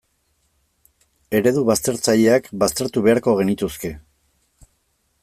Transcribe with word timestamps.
Eredu 1.39 1.63
baztertzaileak 1.67 2.49
baztertu 2.65 3.05
beharko 3.09 3.37
genituzke. 3.41 3.93